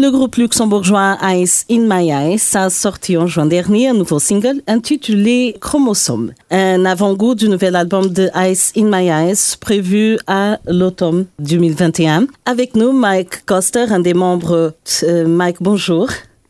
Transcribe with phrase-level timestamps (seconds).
[0.00, 4.62] Le groupe luxembourgeois Ice in My Eyes a sorti en juin dernier un nouveau single
[4.68, 11.26] intitulé Chromosome, un avant-goût du nouvel album de Ice in My Eyes prévu à l'automne
[11.40, 12.28] 2021.
[12.46, 14.72] Avec nous, Mike Coster, un des membres.
[15.02, 16.08] Euh, Mike, bonjour.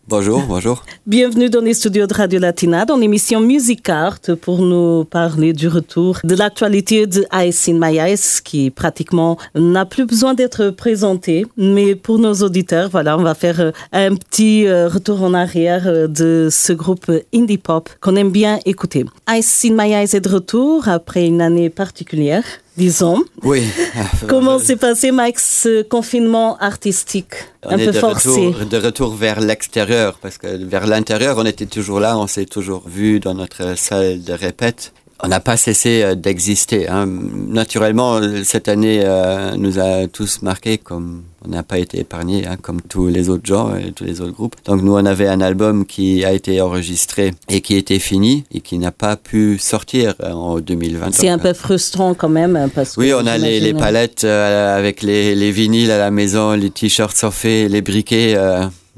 [0.08, 0.84] Bonjour, bonjour.
[1.06, 5.68] Bienvenue dans les studios de Radio Latina, dans l'émission Music Art, pour nous parler du
[5.68, 7.26] retour de l'actualité de
[7.68, 11.44] My Eyes, qui pratiquement n'a plus besoin d'être présenté.
[11.58, 15.82] Mais pour nos auditeurs, voilà, on va faire euh, un petit euh, retour en arrière
[15.86, 19.04] euh, de ce groupe indie pop qu'on aime bien écouter.
[19.28, 22.44] My Eyes est de retour après une année particulière
[22.78, 23.24] disons.
[23.42, 23.64] Oui.
[24.28, 27.34] Comment s'est passé, Mike, ce confinement artistique
[27.64, 31.44] on un peu de forcé retour, De retour vers l'extérieur, parce que vers l'intérieur, on
[31.44, 35.56] était toujours là, on s'est toujours vu dans notre salle de répète on n'a pas
[35.56, 36.88] cessé euh, d'exister.
[36.88, 37.06] Hein.
[37.06, 42.56] Naturellement, cette année euh, nous a tous marqués comme on n'a pas été épargné, hein,
[42.60, 44.56] comme tous les autres gens et tous les autres groupes.
[44.64, 48.60] Donc nous, on avait un album qui a été enregistré et qui était fini et
[48.60, 51.12] qui n'a pas pu sortir euh, en 2020.
[51.12, 52.56] C'est un peu frustrant quand même.
[52.56, 56.52] Hein, parce oui, on a les, les palettes avec les, les, vinyles à la maison,
[56.52, 58.36] les t-shirts surfés, les briquets.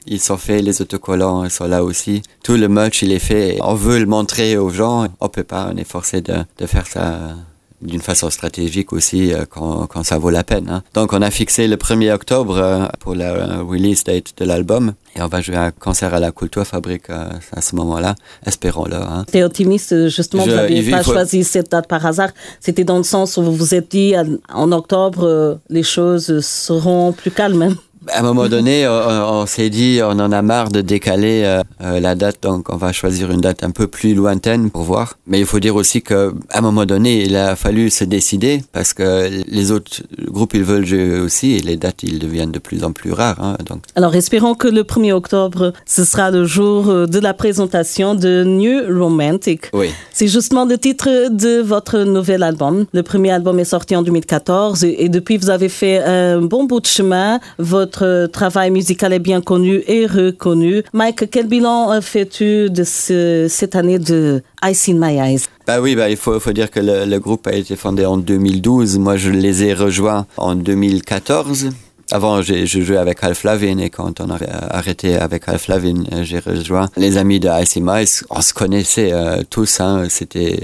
[0.06, 2.22] Ils sont faits, les autocollants sont là aussi.
[2.42, 3.58] Tout le merch, il est fait.
[3.60, 5.08] On veut le montrer aux gens.
[5.20, 7.36] On peut pas, on est forcé de, de faire ça
[7.82, 10.68] d'une façon stratégique aussi euh, quand, quand, ça vaut la peine.
[10.68, 10.82] Hein.
[10.94, 15.22] Donc on a fixé le 1er octobre euh, pour la release date de l'album et
[15.22, 18.14] on va jouer un concert à la Culture Fabrique euh, à ce moment-là,
[18.46, 18.96] espérons-le.
[18.96, 19.24] Hein.
[19.30, 21.12] T'es optimiste justement, Je, vous n'avez pas faut...
[21.12, 22.30] choisi cette date par hasard.
[22.60, 24.14] C'était dans le sens où vous vous êtes dit
[24.52, 27.76] en octobre les choses seront plus calmes.
[28.08, 31.62] À un moment donné, on, on s'est dit, on en a marre de décaler euh,
[31.82, 35.18] euh, la date, donc on va choisir une date un peu plus lointaine pour voir.
[35.26, 38.94] Mais il faut dire aussi qu'à un moment donné, il a fallu se décider parce
[38.94, 42.84] que les autres groupes, ils veulent jouer aussi et les dates, ils deviennent de plus
[42.84, 43.42] en plus rares.
[43.42, 43.82] Hein, donc.
[43.96, 48.44] Alors, espérons que le 1er octobre, ce sera le jour euh, de la présentation de
[48.44, 49.68] New Romantic.
[49.74, 49.90] Oui.
[50.12, 52.86] C'est justement le titre de votre nouvel album.
[52.94, 56.64] Le premier album est sorti en 2014 et, et depuis, vous avez fait un bon
[56.64, 57.40] bout de chemin.
[57.58, 60.82] Votre votre travail musical est bien connu et reconnu.
[60.92, 65.42] Mike, quel bilan euh, fais-tu de ce, cette année de Ice in My Eyes?
[65.66, 68.16] Bah oui, bah, il faut, faut dire que le, le, groupe a été fondé en
[68.16, 68.98] 2012.
[68.98, 71.70] Moi, je les ai rejoints en 2014.
[72.12, 74.38] Avant, je jouais avec Half Lavin et quand on a
[74.70, 78.22] arrêté avec Half Lavin, euh, j'ai rejoint les amis de Ice in My Eyes.
[78.30, 80.04] On se connaissait euh, tous, hein.
[80.08, 80.58] c'était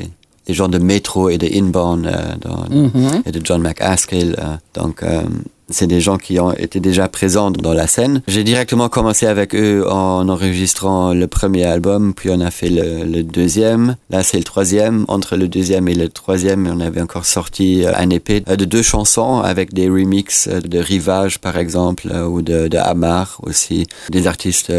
[0.47, 3.22] des gens de Metro et de Inbound euh, dans, mm -hmm.
[3.26, 4.37] et de John McAskill.
[4.38, 5.22] Euh, donc, euh,
[5.69, 8.22] c'est des gens qui ont été déjà présents dans la scène.
[8.28, 13.22] J'ai directement commencé avec eux en enregistrant le premier album, puis on a fait le,
[13.22, 13.97] deuxième.
[14.10, 15.05] Là, c'est le troisième.
[15.09, 19.41] Entre le deuxième et le troisième, on avait encore sorti un épée de deux chansons
[19.41, 23.87] avec des remixes de Rivage, par exemple, ou de, de Amar aussi.
[24.10, 24.72] Des artistes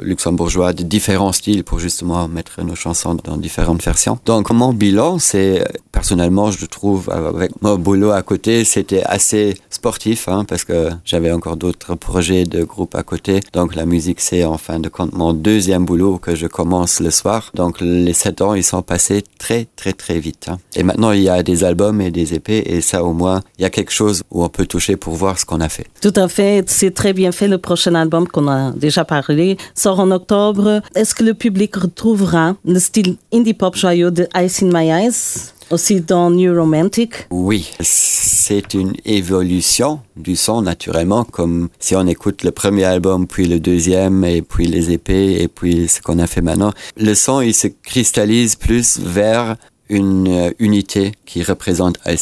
[0.00, 4.18] luxembourgeois de différents styles pour justement mettre nos chansons dans différentes versions.
[4.24, 10.21] Donc, mon bilan, c'est personnellement, je trouve, avec mon boulot à côté, c'était assez sportif
[10.28, 13.40] hein, parce que j'avais encore d'autres projets de groupe à côté.
[13.52, 17.10] Donc la musique, c'est en fin de compte mon deuxième boulot que je commence le
[17.10, 17.50] soir.
[17.54, 20.46] Donc les sept ans, ils sont passés très très très vite.
[20.48, 20.58] Hein.
[20.74, 23.62] Et maintenant, il y a des albums et des épées et ça au moins, il
[23.62, 25.86] y a quelque chose où on peut toucher pour voir ce qu'on a fait.
[26.00, 27.48] Tout à fait, c'est très bien fait.
[27.48, 30.82] Le prochain album qu'on a déjà parlé sort en octobre.
[30.94, 35.52] Est-ce que le public retrouvera le style indie pop joyeux de Ice in My Eyes?
[35.72, 42.44] Aussi dans New Romantic Oui, c'est une évolution du son naturellement, comme si on écoute
[42.44, 46.26] le premier album, puis le deuxième, et puis les épées, et puis ce qu'on a
[46.26, 46.72] fait maintenant.
[46.96, 49.56] Le son, il se cristallise plus vers
[49.88, 52.18] une euh, unité qui représente Eyes.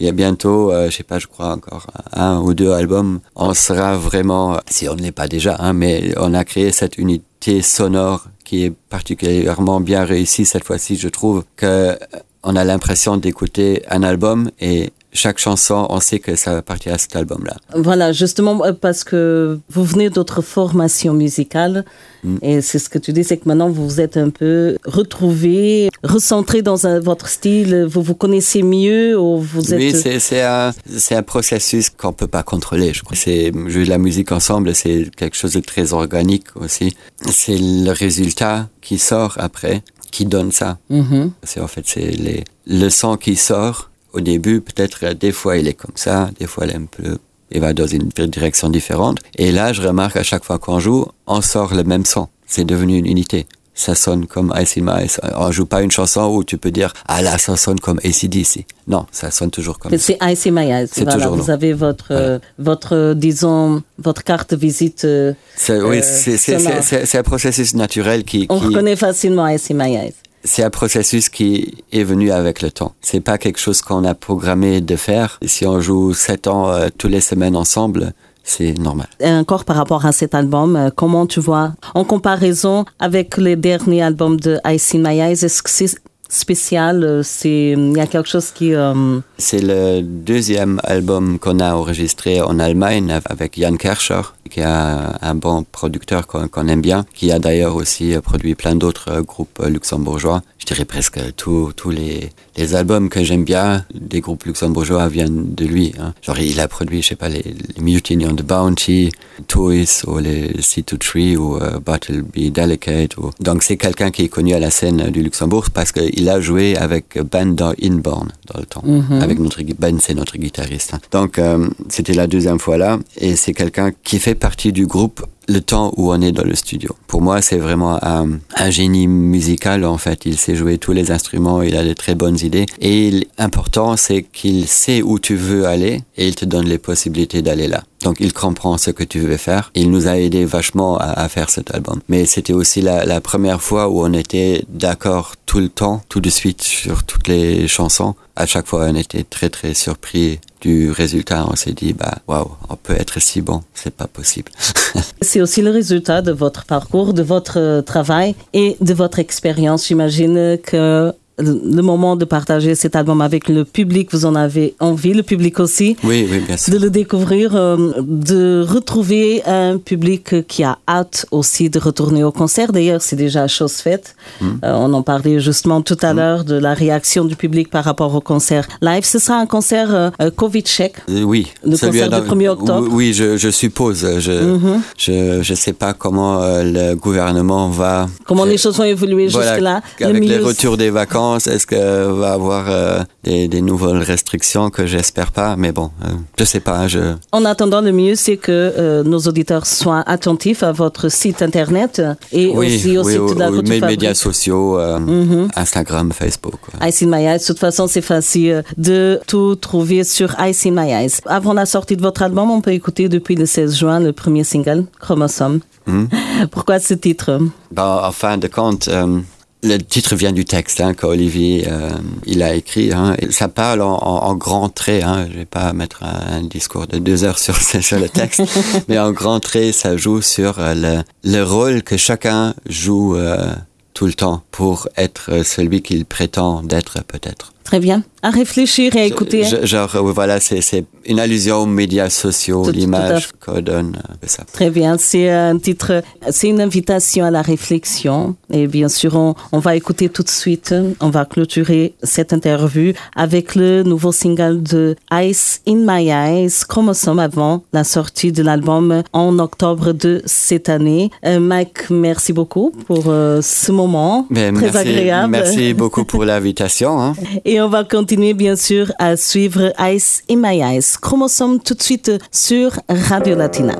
[0.00, 3.20] Il y a bientôt, euh, je sais pas, je crois encore un ou deux albums,
[3.34, 6.98] on sera vraiment, si on ne l'est pas déjà, hein, mais on a créé cette
[6.98, 10.96] unité sonore qui est particulièrement bien réussie cette fois-ci.
[10.96, 11.96] Je trouve que
[12.44, 16.92] on a l'impression d'écouter un album et chaque chanson, on sait que ça va partir
[16.92, 17.56] à cet album-là.
[17.76, 21.84] Voilà, justement euh, parce que vous venez d'autres formations musicales
[22.24, 22.36] mm.
[22.42, 25.88] et c'est ce que tu dis, c'est que maintenant vous vous êtes un peu retrouvé,
[26.02, 29.78] recentré dans un, votre style, vous vous connaissez mieux ou vous êtes...
[29.78, 30.72] Oui, c'est un,
[31.12, 33.16] un processus qu'on peut pas contrôler, je crois.
[33.16, 36.96] C'est jouer de la musique ensemble, c'est quelque chose de très organique aussi.
[37.30, 39.82] C'est le résultat qui sort après
[40.14, 40.78] qui donne ça.
[40.90, 41.32] Mhm.
[41.42, 42.44] C'est en fait c'est les
[42.82, 44.60] le son qui sort au début.
[44.68, 47.18] Peut-être euh, des fois il est comme ça, des fois il est un peu
[47.50, 49.18] il va dans une direction différente.
[49.36, 52.26] Et là, je remarque à chaque fois qu'on joue, on sort le même son.
[52.46, 53.46] C'est devenu une unité.
[53.76, 55.16] Ça sonne comme Ice in My Eyes.
[55.36, 58.66] On joue pas une chanson où tu peux dire ah là ça sonne comme ACDC.
[58.86, 59.96] Non, ça sonne toujours comme.
[59.98, 60.86] C'est Ice in My Eyes.
[60.92, 61.54] C'est Voilà, toujours vous non.
[61.54, 65.04] avez votre, euh, votre, euh, disons, votre carte visite.
[65.04, 69.74] euh, C'est oui, Euh, c'est un processus naturel qui, on qui reconnaît facilement Ice in
[69.74, 70.14] My Eyes.
[70.44, 72.94] c'est un processus qui est venu avec le temps.
[73.00, 75.38] C'est pas quelque chose qu'on a programmé de faire.
[75.44, 78.12] Si on joue sept ans euh, toutes les semaines ensemble,
[78.44, 79.08] c'est normal.
[79.18, 83.56] Et encore par rapport à cet album, euh, comment tu vois en comparaison avec les
[83.56, 85.94] derniers albums de Ice in My Eyes, est-ce que c'est
[86.28, 91.58] spécial euh, C'est il y a quelque chose qui euh, C'est le deuxième album qu'on
[91.58, 96.80] a enregistré en Allemagne avec Jan Kerscher, qui est un, un bon producteur qu'on aime
[96.80, 100.42] bien, qui a d'ailleurs aussi euh, produit plein d'autres euh, groupes euh, luxembourgeois.
[100.58, 105.64] Je dirais presque tous les, les albums que j'aime bien des groupes luxembourgeois viennent de
[105.66, 105.92] lui.
[106.00, 106.14] hein.
[106.22, 107.42] Genre il a produit, je sais pas, les,
[107.76, 109.10] les Mutiny on the Bounty,
[109.46, 113.16] Toys ou les C2 ou euh, Battle Be Delicate.
[113.18, 113.30] Ou...
[113.40, 116.76] Donc c'est quelqu'un qui est connu à la scène du Luxembourg parce qu'il a joué
[116.76, 118.84] avec Ben dans Inborn dans le temps.
[119.20, 120.94] Avec notre Ben, c'est notre guitariste.
[120.94, 121.00] hein.
[121.12, 125.24] Donc euh, c'était la deuxième fois là et c'est quelqu'un qui fait partie du groupe
[125.48, 126.96] le temps où on est dans le studio.
[127.06, 128.38] Pour moi, c'est vraiment un,
[128.70, 130.24] génie musical en fait.
[130.24, 132.66] Il sait jouer tous les instruments, il a de très bonnes idées.
[132.80, 137.42] Et l'important, c'est qu'il sait où tu veux aller et il te donne les possibilités
[137.42, 137.84] d'aller là.
[138.02, 139.70] Donc il comprend ce que tu veux faire.
[139.74, 142.00] Il nous a aidé vachement à, à faire cet album.
[142.08, 146.20] Mais c'était aussi la, la première fois où on était d'accord tout le temps, tout
[146.20, 148.14] de suite sur toutes les chansons.
[148.36, 151.46] À chaque fois, on était très très surpris du résultat.
[151.48, 154.50] On s'est dit, bah waouh, on peut être si bon, c'est pas possible.
[155.34, 159.88] c'est aussi le résultat de votre parcours, de votre euh, travail et de votre expérience.
[159.88, 165.14] J'imagine que le moment de partager cet album avec le public, vous en avez envie,
[165.14, 165.96] le public aussi.
[166.04, 166.72] Oui, oui, bien sûr.
[166.72, 172.30] de le découvrir, euh, de retrouver un public qui a hâte aussi de retourner au
[172.30, 172.72] concert.
[172.72, 174.14] D'ailleurs, c'est déjà chose faite.
[174.40, 174.58] Hmm.
[174.64, 178.14] Euh, on en parlait justement tout à l'heure de la réaction du public par rapport
[178.14, 179.04] au concert live.
[179.04, 180.94] Ce sera un concert euh, Covid-check.
[181.08, 181.48] Euh, Oui.
[181.64, 182.82] Le concert du 1er octobre.
[182.88, 182.94] Mhm.
[182.94, 184.06] Oui, je, je suppose.
[184.20, 188.08] Je, je, je sais pas comment le gouvernement va.
[188.26, 189.80] Comment les choses vont évoluer Voilà, jusque-là.
[190.00, 194.70] Le Avec les retours des vacances, est-ce que va avoir euh, des, des nouvelles restrictions
[194.70, 196.86] que j'espère pas, mais bon, euh, je sais pas.
[196.88, 197.00] Je,
[197.32, 202.02] En attendant, le mieux, c'est que euh, nos auditeurs soient attentifs à votre site internet
[202.32, 203.82] et oui, aussi au oui, site oui, de mes Fabrique.
[204.00, 205.48] médias sociaux, euh, Mhm.
[205.56, 206.60] Instagram, Facebook.
[206.86, 207.38] Ice in My Eyes.
[207.40, 211.12] De toute façon, c'est facile de tout trouver sur Ice in My Eyes.
[211.26, 214.44] Avant la sortie de votre album, on peut écouter depuis le 16 juin le premier
[214.44, 215.60] single, Chromosome.
[216.50, 217.38] Pourquoi ce titre?
[217.70, 219.20] Ben, en fin de compte, euh,
[219.64, 221.90] le titre vient du texte hein, qu'Olivier euh,
[222.26, 222.92] il a écrit.
[222.92, 225.02] Hein, et ça parle en, en, en grands traits.
[225.02, 228.42] Hein, je vais pas mettre un, un discours de deux heures sur, sur le texte,
[228.88, 233.54] mais en grands traits, ça joue sur euh, le, le rôle que chacun joue euh,
[233.94, 237.53] tout le temps pour être euh, celui qu'il prétend d'être peut-être.
[237.64, 238.02] Très bien.
[238.22, 239.44] À réfléchir et à écouter.
[239.44, 244.44] Je- genre, voilà, c'est une allusion aux médias sociaux, l'image qu'on donne, euh, ça.
[244.52, 244.96] Très bien.
[244.98, 248.36] C'est un titre, c'est une invitation à la réflexion.
[248.50, 250.74] Et bien sûr, on, on va écouter tout de suite.
[251.00, 257.18] On va clôturer cette interview avec le nouveau single de Ice in My Eyes, Chromosome
[257.18, 261.10] avant la sortie de l'album en octobre de cette année.
[261.26, 265.30] Euh, Mike, merci beaucoup pour euh, ce moment Mais très merci, agréable.
[265.30, 267.00] Merci beaucoup pour l'invitation.
[267.00, 267.14] Hein.
[267.54, 271.82] Et on va continuer bien sûr à suivre Ice in My Eyes, Chromosome tout de
[271.82, 273.76] suite sur Radio Latina.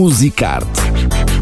[0.00, 1.39] Musicarte.